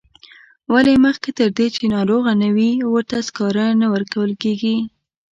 [0.73, 4.75] ولې مخکې تر دې چې ناروغه نه وي ورته سکاره نه ورکول کیږي.